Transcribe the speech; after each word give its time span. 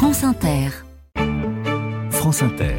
France 0.00 0.24
Inter. 0.24 0.70
France 2.10 2.42
Inter. 2.42 2.76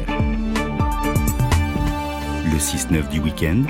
Le 2.50 2.58
6-9 2.58 3.08
du 3.10 3.20
week-end. 3.20 3.62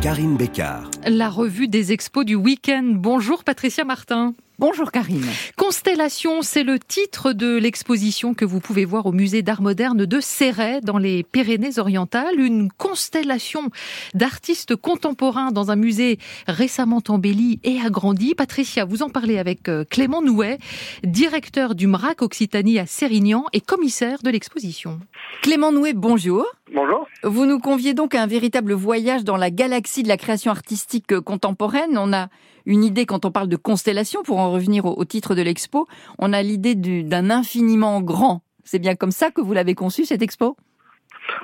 Karine 0.00 0.36
Bécard. 0.36 0.90
La 1.06 1.30
revue 1.30 1.66
des 1.66 1.92
expos 1.92 2.24
du 2.24 2.36
week-end. 2.36 2.84
Bonjour 2.84 3.42
Patricia 3.42 3.84
Martin. 3.84 4.34
Bonjour 4.60 4.92
Karine. 4.92 5.24
Constellation, 5.56 6.42
c'est 6.42 6.62
le 6.62 6.78
titre 6.78 7.32
de 7.32 7.56
l'exposition 7.56 8.32
que 8.34 8.44
vous 8.44 8.60
pouvez 8.60 8.84
voir 8.84 9.06
au 9.06 9.12
musée 9.12 9.42
d'art 9.42 9.62
moderne 9.62 10.06
de 10.06 10.20
Céret 10.20 10.80
dans 10.80 10.98
les 10.98 11.24
Pyrénées-Orientales. 11.24 12.38
Une 12.38 12.70
constellation 12.70 13.70
d'artistes 14.14 14.76
contemporains 14.76 15.50
dans 15.50 15.72
un 15.72 15.76
musée 15.76 16.20
récemment 16.46 17.02
embelli 17.08 17.58
et 17.64 17.80
agrandi. 17.80 18.36
Patricia, 18.36 18.84
vous 18.84 19.02
en 19.02 19.08
parlez 19.08 19.38
avec 19.38 19.68
euh, 19.68 19.84
Clément 19.90 20.22
Nouet, 20.22 20.58
directeur 21.02 21.74
du 21.74 21.88
MRAC 21.88 22.22
Occitanie 22.22 22.78
à 22.78 22.86
Sérignan 22.86 23.46
et 23.52 23.60
commissaire 23.60 24.22
de 24.22 24.30
l'exposition. 24.30 25.00
Clément 25.42 25.72
Nouet, 25.72 25.94
bonjour. 25.94 26.46
Bonjour. 26.72 27.06
Vous 27.22 27.46
nous 27.46 27.58
conviez 27.58 27.94
donc 27.94 28.14
à 28.14 28.22
un 28.22 28.26
véritable 28.26 28.72
voyage 28.72 29.24
dans 29.24 29.36
la 29.36 29.50
galaxie 29.50 30.02
de 30.02 30.08
la 30.08 30.16
création 30.16 30.50
artistique 30.50 30.91
contemporaine. 31.00 31.96
On 31.96 32.12
a 32.12 32.28
une 32.66 32.84
idée 32.84 33.06
quand 33.06 33.24
on 33.24 33.30
parle 33.30 33.48
de 33.48 33.56
constellation, 33.56 34.22
pour 34.22 34.38
en 34.38 34.52
revenir 34.52 34.84
au, 34.86 35.04
titre 35.04 35.34
de 35.34 35.42
l'expo, 35.42 35.86
on 36.18 36.32
a 36.32 36.42
l'idée 36.42 36.74
d'un 36.74 37.30
infiniment 37.30 38.00
grand. 38.00 38.42
C'est 38.64 38.78
bien 38.78 38.94
comme 38.94 39.10
ça 39.10 39.30
que 39.30 39.40
vous 39.40 39.52
l'avez 39.52 39.74
conçu, 39.74 40.04
cette 40.04 40.22
expo? 40.22 40.56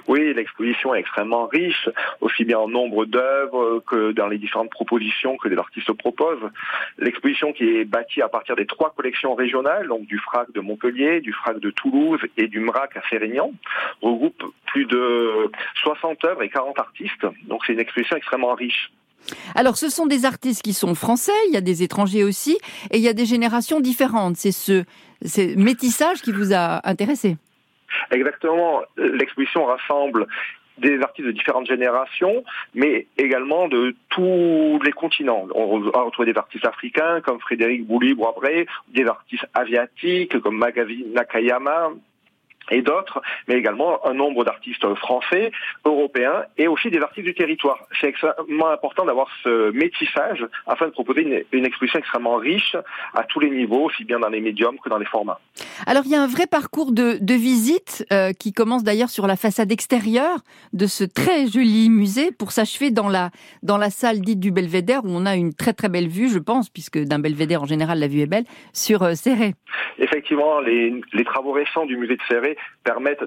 Oui, 0.07 0.33
l'exposition 0.35 0.95
est 0.95 1.01
extrêmement 1.01 1.47
riche, 1.47 1.89
aussi 2.21 2.45
bien 2.45 2.59
en 2.59 2.69
nombre 2.69 3.05
d'œuvres 3.05 3.83
que 3.87 4.13
dans 4.13 4.27
les 4.27 4.39
différentes 4.39 4.71
propositions 4.71 5.37
que 5.37 5.49
les 5.49 5.57
artistes 5.57 5.93
proposent. 5.93 6.51
L'exposition 6.99 7.53
qui 7.53 7.65
est 7.65 7.85
bâtie 7.85 8.23
à 8.23 8.29
partir 8.29 8.57
des 8.57 8.67
trois 8.67 8.93
collections 8.97 9.35
régionales, 9.35 9.89
donc 9.89 10.07
du 10.07 10.19
FRAC 10.19 10.53
de 10.53 10.61
Montpellier, 10.61 11.21
du 11.21 11.33
FRAC 11.33 11.61
de 11.61 11.71
Toulouse 11.71 12.21
et 12.37 12.49
du 12.49 12.61
MRAC 12.61 12.97
à 12.97 13.03
Sérignan, 13.09 13.53
regroupe 14.03 14.43
plus 14.67 14.87
de 14.87 15.51
60 15.83 16.25
œuvres 16.25 16.43
et 16.43 16.49
40 16.49 16.79
artistes. 16.79 17.27
Donc 17.47 17.63
c'est 17.67 17.73
une 17.73 17.81
exposition 17.81 18.17
extrêmement 18.17 18.55
riche. 18.55 18.91
Alors, 19.55 19.77
ce 19.77 19.89
sont 19.89 20.07
des 20.07 20.25
artistes 20.25 20.63
qui 20.63 20.73
sont 20.73 20.95
français, 20.95 21.33
il 21.49 21.55
y 21.55 21.57
a 21.57 21.61
des 21.61 21.83
étrangers 21.83 22.25
aussi, 22.25 22.59
et 22.91 22.99
il 22.99 23.03
y 23.03 23.09
a 23.09 23.13
des 23.13 23.27
générations 23.27 23.81
différentes. 23.81 24.37
C'est 24.37 24.53
ce, 24.53 24.85
métissage 25.57 26.23
qui 26.23 26.33
vous 26.33 26.55
a 26.55 26.87
intéressé. 26.89 27.37
Exactement. 28.11 28.83
L'exposition 28.97 29.65
rassemble 29.65 30.27
des 30.79 31.01
artistes 31.01 31.27
de 31.27 31.33
différentes 31.33 31.67
générations, 31.67 32.45
mais 32.75 33.07
également 33.17 33.69
de 33.69 33.97
tous 34.11 34.79
les 34.85 34.93
continents. 34.93 35.47
On 35.55 35.81
va 35.81 36.03
retrouver 36.03 36.33
des 36.33 36.39
artistes 36.39 36.67
africains 36.67 37.21
comme 37.21 37.41
Frédéric 37.41 37.87
Bouli-Boisbré, 37.87 38.67
des 38.89 39.07
artistes 39.07 39.47
asiatiques 39.55 40.39
comme 40.41 40.57
Magavi 40.57 41.05
Nakayama, 41.15 41.91
et 42.71 42.83
d'autres, 42.83 43.21
mais 43.47 43.55
également 43.55 44.07
un 44.07 44.15
nombre 44.15 44.45
d'artistes 44.45 44.87
français, 44.97 45.51
européens 45.85 46.45
et 46.57 46.69
aussi 46.69 46.91
des 46.91 47.01
artistes 47.01 47.27
du 47.27 47.35
territoire. 47.35 47.79
C'est 48.01 48.09
extrêmement 48.09 48.69
important 48.69 49.05
d'avoir 49.05 49.29
ce 49.43 49.71
métissage 49.73 50.47
afin 50.67 50.87
de 50.87 50.93
proposer 50.93 51.47
une, 51.53 51.65
exposition 51.65 51.99
extrêmement 51.99 52.37
riche 52.37 52.77
à 53.15 53.25
tous 53.25 53.41
les 53.41 53.51
niveaux, 53.51 53.85
aussi 53.85 54.05
bien 54.05 54.19
dans 54.19 54.29
les 54.29 54.41
médiums 54.41 54.79
que 54.83 54.89
dans 54.89 54.99
les 54.99 55.07
formats. 55.07 55.41
Alors 55.87 56.03
il 56.07 56.13
y 56.13 56.15
a 56.15 56.23
un 56.23 56.27
vrai 56.27 56.47
parcours 56.47 56.93
de, 56.93 57.19
de 57.21 57.35
visite 57.35 58.07
euh, 58.13 58.33
qui 58.33 58.53
commence 58.53 58.85
d'ailleurs 58.85 59.11
sur 59.11 59.27
la 59.27 59.37
façade 59.37 59.71
extérieure 59.73 60.39
de 60.73 60.87
ce 60.87 61.05
très 61.05 61.47
joli 61.47 61.91
musée 61.91 62.31
pour 62.33 62.53
s'achever 62.53 62.91
dans 62.91 63.09
la, 63.09 63.31
dans 63.63 63.79
la 63.79 63.91
salle 63.91 64.21
dite 64.21 64.41
du 64.41 64.51
Belvédère 64.51 65.05
où 65.05 65.09
on 65.11 65.27
a 65.27 65.37
une 65.37 65.55
très 65.55 65.73
très 65.73 65.89
belle 65.89 66.09
vue, 66.09 66.29
je 66.29 66.39
pense, 66.39 66.69
puisque 66.69 66.99
d'un 66.99 67.19
Belvédère 67.19 67.63
en 67.63 67.67
général 67.67 67.99
la 67.99 68.09
vue 68.09 68.21
est 68.21 68.27
belle, 68.27 68.45
sur 68.73 69.03
euh, 69.03 69.15
Serré. 69.15 69.55
Effectivement, 69.99 70.61
les, 70.61 70.95
les 71.13 71.25
travaux 71.25 71.53
récents 71.53 71.87
du 71.87 71.97
musée 71.97 72.17
de 72.17 72.23
Serré 72.29 72.57
permettent, 72.85 73.25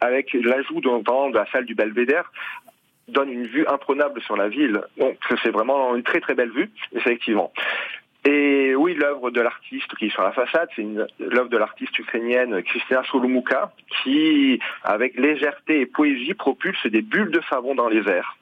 avec 0.00 0.32
l'ajout 0.32 0.80
de 0.80 1.34
la 1.34 1.46
salle 1.52 1.64
du 1.64 1.74
Belvédère, 1.74 2.30
donne 3.08 3.30
une 3.30 3.46
vue 3.46 3.66
imprenable 3.66 4.20
sur 4.22 4.36
la 4.36 4.48
ville. 4.48 4.80
Donc 4.96 5.18
c'est 5.42 5.50
vraiment 5.50 5.94
une 5.96 6.02
très 6.02 6.20
très 6.20 6.34
belle 6.34 6.50
vue, 6.50 6.70
effectivement. 6.92 7.52
Et 8.24 8.76
oui, 8.76 8.94
l'œuvre 8.94 9.30
de 9.30 9.40
l'artiste 9.40 9.92
qui 9.96 10.06
est 10.06 10.10
sur 10.10 10.22
la 10.22 10.30
façade, 10.30 10.68
c'est 10.76 10.86
l'œuvre 11.18 11.48
de 11.48 11.56
l'artiste 11.56 11.98
ukrainienne 11.98 12.62
Kristina 12.62 13.02
Solomouka, 13.10 13.72
qui, 14.02 14.60
avec 14.84 15.16
légèreté 15.16 15.80
et 15.80 15.86
poésie, 15.86 16.34
propulse 16.34 16.86
des 16.86 17.02
bulles 17.02 17.32
de 17.32 17.42
savon 17.50 17.74
dans 17.74 17.88
les 17.88 18.08
airs 18.08 18.36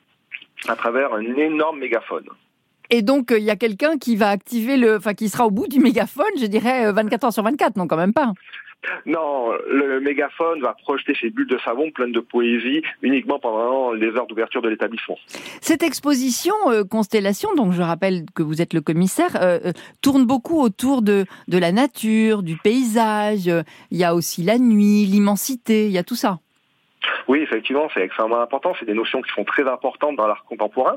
à 0.68 0.76
travers 0.76 1.14
un 1.14 1.22
énorme 1.22 1.78
mégaphone. 1.78 2.28
Et 2.90 3.02
donc, 3.02 3.32
il 3.36 3.42
y 3.44 3.50
a 3.50 3.56
quelqu'un 3.56 3.98
qui 3.98 4.16
va 4.16 4.28
activer 4.28 4.76
le, 4.76 4.96
enfin, 4.96 5.14
qui 5.14 5.28
sera 5.28 5.46
au 5.46 5.50
bout 5.50 5.68
du 5.68 5.80
mégaphone, 5.80 6.24
je 6.40 6.46
dirais 6.46 6.92
24 6.92 7.24
heures 7.24 7.32
sur 7.32 7.42
24, 7.42 7.76
non, 7.76 7.86
quand 7.86 7.96
même 7.96 8.12
pas. 8.12 8.32
Non, 9.04 9.52
le 9.68 10.00
mégaphone 10.00 10.62
va 10.62 10.74
projeter 10.74 11.14
ses 11.20 11.30
bulles 11.30 11.46
de 11.46 11.58
savon 11.58 11.90
pleines 11.90 12.12
de 12.12 12.20
poésie 12.20 12.82
uniquement 13.02 13.38
pendant 13.38 13.92
les 13.92 14.08
heures 14.08 14.26
d'ouverture 14.26 14.62
de 14.62 14.68
l'établissement. 14.70 15.18
Cette 15.60 15.82
exposition 15.82 16.54
euh, 16.68 16.84
Constellation, 16.84 17.54
donc 17.54 17.72
je 17.72 17.82
rappelle 17.82 18.24
que 18.34 18.42
vous 18.42 18.62
êtes 18.62 18.72
le 18.72 18.80
commissaire, 18.80 19.36
euh, 19.36 19.58
euh, 19.66 19.72
tourne 20.00 20.24
beaucoup 20.24 20.62
autour 20.62 21.02
de, 21.02 21.26
de 21.48 21.58
la 21.58 21.72
nature, 21.72 22.42
du 22.42 22.56
paysage. 22.56 23.50
Il 23.90 23.98
y 23.98 24.04
a 24.04 24.14
aussi 24.14 24.42
la 24.42 24.58
nuit, 24.58 25.04
l'immensité, 25.04 25.86
il 25.86 25.92
y 25.92 25.98
a 25.98 26.04
tout 26.04 26.16
ça. 26.16 26.38
Oui, 27.28 27.40
effectivement, 27.40 27.88
c'est 27.92 28.02
extrêmement 28.02 28.40
important. 28.40 28.72
C'est 28.78 28.86
des 28.86 28.94
notions 28.94 29.20
qui 29.20 29.30
sont 29.34 29.44
très 29.44 29.68
importantes 29.68 30.16
dans 30.16 30.26
l'art 30.26 30.44
contemporain. 30.44 30.96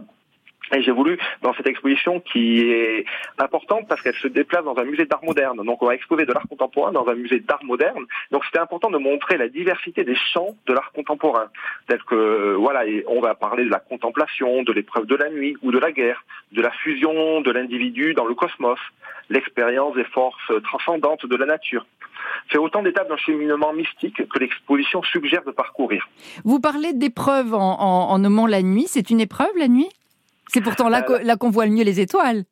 Et 0.72 0.82
j'ai 0.82 0.92
voulu, 0.92 1.20
dans 1.42 1.54
cette 1.54 1.68
exposition 1.68 2.20
qui 2.22 2.62
est 2.62 3.06
importante 3.38 3.88
parce 3.88 4.02
qu'elle 4.02 4.16
se 4.16 4.28
déplace 4.28 4.64
dans 4.64 4.78
un 4.78 4.86
musée 4.86 5.06
d'art 5.06 5.24
moderne, 5.24 5.58
donc 5.64 5.84
on 5.84 5.88
va 5.88 5.94
exposer 5.94 6.26
de 6.26 6.32
l'art 6.32 6.48
contemporain 6.48 6.92
dans 6.92 7.08
un 7.08 7.16
musée 7.16 7.42
d'art 7.42 7.64
moderne, 7.64 8.06
donc 8.32 8.44
c'était 8.46 8.60
important 8.60 8.90
de 8.90 8.98
montrer 8.98 9.38
la 9.38 9.50
diversité 9.50 10.04
des 10.04 10.16
champs 10.16 10.56
de 10.66 10.74
l'art 10.74 10.92
contemporain, 10.94 11.48
tel 11.88 12.02
que, 12.04 12.56
voilà, 12.56 12.84
on 13.08 13.20
va 13.20 13.36
parler 13.36 13.66
de 13.66 13.70
la 13.70 13.80
contemplation, 13.80 14.64
de 14.64 14.72
l'épreuve 14.72 15.06
de 15.06 15.16
la 15.16 15.30
nuit 15.30 15.58
ou 15.62 15.72
de 15.72 15.80
la 15.80 15.92
guerre, 15.92 16.24
de 16.54 16.62
la 16.62 16.72
fusion 16.72 17.42
de 17.42 17.52
l'individu 17.52 18.14
dans 18.14 18.26
le 18.26 18.34
cosmos, 18.34 18.80
l'expérience 19.30 19.96
des 19.96 20.06
forces 20.06 20.52
transcendantes 20.64 21.26
de 21.26 21.36
la 21.36 21.46
nature. 21.46 21.86
C'est 22.52 22.58
autant 22.58 22.82
d'étapes 22.82 23.10
d'un 23.10 23.18
cheminement 23.18 23.74
mystique 23.74 24.28
que 24.28 24.40
l'exposition 24.40 25.04
suggère 25.04 25.44
de 25.44 25.52
parcourir. 25.52 26.08
Vous 26.46 26.60
parlez 26.60 26.94
d'épreuve 26.94 27.54
en, 27.54 27.80
en 27.80 28.18
nommant 28.18 28.48
la 28.48 28.62
nuit, 28.62 28.86
c'est 28.88 29.10
une 29.10 29.20
épreuve 29.20 29.56
la 29.58 29.68
nuit? 29.68 29.90
C'est 30.54 30.62
pourtant 30.62 30.88
là, 30.88 31.02
qu'on 31.02 31.50
voit 31.50 31.66
le 31.66 31.72
mieux 31.72 31.84
les 31.84 32.00
étoiles. 32.00 32.44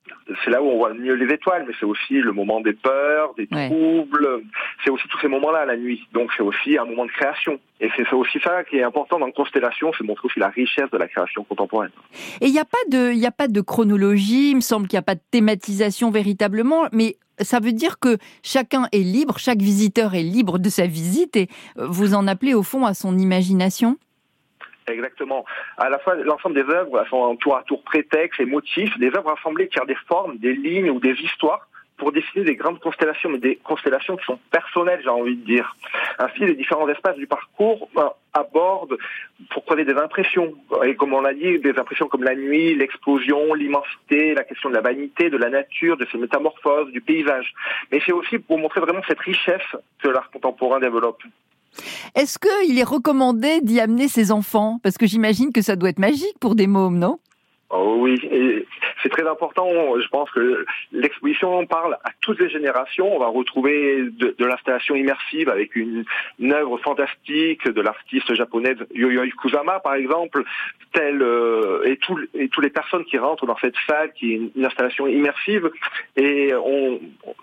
C'est 0.43 0.49
là 0.49 0.61
où 0.61 0.65
on 0.65 0.77
voit 0.77 0.89
le 0.89 0.99
mieux 0.99 1.13
les 1.13 1.31
étoiles, 1.33 1.65
mais 1.67 1.73
c'est 1.79 1.85
aussi 1.85 2.15
le 2.15 2.31
moment 2.31 2.59
des 2.61 2.73
peurs, 2.73 3.35
des 3.35 3.47
troubles. 3.47 4.43
C'est 4.83 4.89
aussi 4.89 5.07
tous 5.09 5.19
ces 5.19 5.27
moments-là, 5.27 5.65
la 5.65 5.77
nuit. 5.77 6.01
Donc 6.13 6.31
c'est 6.35 6.43
aussi 6.43 6.77
un 6.77 6.85
moment 6.85 7.05
de 7.05 7.11
création. 7.11 7.59
Et 7.79 7.89
c'est 7.95 8.11
aussi 8.13 8.39
ça 8.43 8.63
qui 8.63 8.77
est 8.77 8.83
important 8.83 9.19
dans 9.19 9.29
Constellation, 9.31 9.91
c'est 9.97 10.03
montrer 10.03 10.27
aussi 10.27 10.39
la 10.39 10.49
richesse 10.49 10.89
de 10.91 10.97
la 10.97 11.07
création 11.07 11.43
contemporaine. 11.43 11.91
Et 12.39 12.47
il 12.47 12.51
n'y 12.51 12.59
a 12.59 12.65
pas 12.65 12.77
de, 12.89 13.11
il 13.11 13.19
n'y 13.19 13.25
a 13.25 13.31
pas 13.31 13.47
de 13.47 13.61
chronologie. 13.61 14.51
Il 14.51 14.55
me 14.55 14.61
semble 14.61 14.87
qu'il 14.87 14.97
n'y 14.97 15.01
a 15.01 15.03
pas 15.03 15.15
de 15.15 15.21
thématisation 15.31 16.11
véritablement, 16.11 16.87
mais 16.91 17.17
ça 17.39 17.59
veut 17.59 17.71
dire 17.71 17.99
que 17.99 18.17
chacun 18.43 18.87
est 18.91 18.99
libre, 18.99 19.37
chaque 19.37 19.61
visiteur 19.61 20.15
est 20.15 20.23
libre 20.23 20.59
de 20.59 20.69
sa 20.69 20.85
visite 20.85 21.35
et 21.35 21.47
vous 21.75 22.13
en 22.13 22.27
appelez 22.27 22.53
au 22.53 22.63
fond 22.63 22.85
à 22.85 22.93
son 22.93 23.17
imagination? 23.17 23.97
Exactement. 24.87 25.45
À 25.77 25.89
la 25.89 25.99
fois, 25.99 26.15
l'ensemble 26.15 26.55
des 26.55 26.69
œuvres 26.73 27.05
sont 27.09 27.35
tour 27.37 27.55
à 27.55 27.63
tour 27.63 27.83
prétextes 27.83 28.39
et 28.39 28.45
motifs, 28.45 28.97
des 28.97 29.07
œuvres 29.15 29.35
assemblées 29.37 29.67
qui 29.67 29.79
ont 29.79 29.85
des 29.85 29.97
formes, 30.07 30.37
des 30.37 30.53
lignes 30.53 30.89
ou 30.89 30.99
des 30.99 31.13
histoires 31.13 31.67
pour 32.01 32.11
dessiner 32.11 32.43
des 32.43 32.55
grandes 32.55 32.79
constellations, 32.79 33.29
mais 33.29 33.37
des 33.37 33.57
constellations 33.57 34.17
qui 34.17 34.25
sont 34.25 34.39
personnelles, 34.49 35.01
j'ai 35.03 35.09
envie 35.09 35.35
de 35.35 35.45
dire. 35.45 35.75
Ainsi, 36.17 36.39
les 36.39 36.55
différents 36.55 36.89
espaces 36.89 37.15
du 37.15 37.27
parcours 37.27 37.89
ben, 37.93 38.09
abordent 38.33 38.97
pour 39.51 39.63
trouver 39.65 39.85
des 39.85 39.93
impressions. 39.93 40.51
Et 40.83 40.95
comme 40.95 41.13
on 41.13 41.21
l'a 41.21 41.35
dit, 41.35 41.59
des 41.59 41.77
impressions 41.77 42.07
comme 42.07 42.23
la 42.23 42.33
nuit, 42.33 42.73
l'explosion, 42.73 43.53
l'immensité, 43.53 44.33
la 44.33 44.43
question 44.43 44.69
de 44.69 44.73
la 44.73 44.81
vanité, 44.81 45.29
de 45.29 45.37
la 45.37 45.51
nature, 45.51 45.95
de 45.95 46.07
ses 46.11 46.17
métamorphoses, 46.17 46.91
du 46.91 47.01
paysage. 47.01 47.53
Mais 47.91 48.01
c'est 48.03 48.13
aussi 48.13 48.39
pour 48.39 48.57
montrer 48.57 48.81
vraiment 48.81 49.03
cette 49.07 49.19
richesse 49.19 49.75
que 50.01 50.07
l'art 50.07 50.31
contemporain 50.31 50.79
développe. 50.79 51.21
Est-ce 52.15 52.37
qu'il 52.39 52.77
est 52.77 52.83
recommandé 52.83 53.61
d'y 53.61 53.79
amener 53.79 54.07
ses 54.07 54.31
enfants? 54.31 54.79
Parce 54.83 54.97
que 54.97 55.07
j'imagine 55.07 55.51
que 55.51 55.61
ça 55.61 55.75
doit 55.75 55.89
être 55.89 55.99
magique 55.99 56.37
pour 56.39 56.55
des 56.55 56.67
mômes, 56.67 56.97
non? 56.97 57.19
Oh 57.73 57.95
oui, 57.99 58.19
c'est 59.01 59.09
très 59.09 59.25
important. 59.25 59.65
Je 59.97 60.07
pense 60.09 60.29
que 60.31 60.65
l'exposition 60.91 61.65
parle 61.65 61.97
à 62.03 62.09
toutes 62.19 62.39
les 62.41 62.49
générations. 62.49 63.15
On 63.15 63.19
va 63.19 63.27
retrouver 63.27 64.09
de, 64.11 64.35
l'installation 64.39 64.95
immersive 64.95 65.47
avec 65.47 65.75
une, 65.77 66.03
œuvre 66.51 66.77
fantastique 66.79 67.65
de 67.65 67.81
l'artiste 67.81 68.33
japonaise 68.33 68.77
Yoyoi 68.93 69.27
Kusama, 69.41 69.79
par 69.79 69.93
exemple, 69.95 70.43
euh, 70.97 71.83
et, 71.85 71.95
tout, 71.95 72.19
et 72.33 72.49
toutes 72.49 72.63
les 72.65 72.69
personnes 72.69 73.05
qui 73.05 73.17
rentrent 73.17 73.45
dans 73.45 73.57
cette 73.57 73.75
salle, 73.87 74.11
qui 74.13 74.33
est 74.33 74.41
une, 74.55 74.65
installation 74.65 75.07
immersive, 75.07 75.71
et 76.17 76.53
on, 76.53 76.99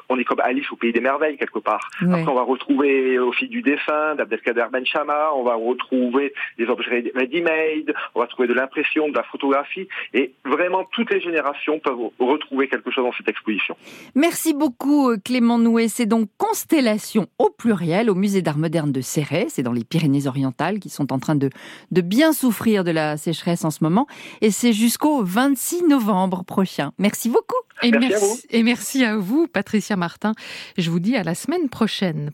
on 0.08 0.18
est 0.18 0.24
comme 0.24 0.40
Alice 0.40 0.70
au 0.72 0.76
pays 0.76 0.92
des 0.92 1.00
merveilles 1.00 1.36
quelque 1.36 1.58
part. 1.58 1.90
Après, 2.00 2.28
on 2.28 2.34
va 2.34 2.42
retrouver 2.42 3.18
aussi 3.18 3.48
du 3.48 3.62
dessin 3.62 4.14
d'Abdelkader 4.16 4.66
Benchama, 4.72 5.30
on 5.34 5.42
va 5.42 5.54
retrouver 5.54 6.32
des 6.58 6.66
objets 6.66 7.12
ready-made, 7.14 7.94
on 8.14 8.20
va 8.20 8.26
trouver 8.26 8.48
de 8.48 8.54
l'impression, 8.54 9.08
de 9.08 9.14
la 9.14 9.22
photographie, 9.24 9.88
Et 10.14 10.32
vraiment, 10.44 10.84
toutes 10.92 11.10
les 11.10 11.20
générations 11.20 11.78
peuvent 11.78 12.10
retrouver 12.18 12.68
quelque 12.68 12.90
chose 12.90 13.04
dans 13.04 13.12
cette 13.12 13.28
exposition. 13.28 13.76
Merci 14.14 14.54
beaucoup 14.54 15.16
Clément 15.24 15.58
Nouet. 15.58 15.88
C'est 15.88 16.06
donc 16.06 16.28
Constellation 16.38 17.26
au 17.38 17.50
pluriel 17.50 18.10
au 18.10 18.14
musée 18.14 18.42
d'art 18.42 18.58
moderne 18.58 18.92
de 18.92 19.00
Céret. 19.00 19.46
C'est 19.48 19.62
dans 19.62 19.72
les 19.72 19.84
Pyrénées-Orientales 19.84 20.78
qui 20.78 20.88
sont 20.88 21.12
en 21.12 21.18
train 21.18 21.34
de, 21.34 21.50
de 21.90 22.00
bien 22.00 22.32
souffrir 22.32 22.84
de 22.84 22.90
la 22.90 23.16
sécheresse 23.16 23.64
en 23.64 23.70
ce 23.70 23.82
moment. 23.82 24.06
Et 24.40 24.50
c'est 24.50 24.72
jusqu'au 24.72 25.22
26 25.22 25.84
novembre 25.88 26.44
prochain. 26.44 26.92
Merci 26.98 27.28
beaucoup. 27.28 27.56
Et 27.82 27.90
merci, 27.90 28.46
et 28.50 28.62
merci 28.62 29.04
à 29.04 29.16
vous, 29.16 29.46
Patricia 29.46 29.96
Martin. 29.96 30.34
Je 30.76 30.90
vous 30.90 31.00
dis 31.00 31.16
à 31.16 31.22
la 31.22 31.34
semaine 31.34 31.68
prochaine. 31.68 32.30